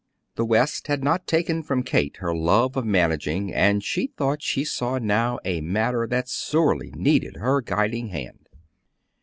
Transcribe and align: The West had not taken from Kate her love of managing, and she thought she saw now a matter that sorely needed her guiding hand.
The 0.33 0.45
West 0.45 0.87
had 0.87 1.03
not 1.03 1.27
taken 1.27 1.61
from 1.61 1.83
Kate 1.83 2.17
her 2.17 2.33
love 2.33 2.75
of 2.75 2.85
managing, 2.87 3.53
and 3.53 3.83
she 3.83 4.07
thought 4.07 4.41
she 4.41 4.63
saw 4.65 4.97
now 4.97 5.37
a 5.45 5.61
matter 5.61 6.07
that 6.07 6.27
sorely 6.27 6.89
needed 6.95 7.35
her 7.35 7.61
guiding 7.61 8.07
hand. 8.07 8.49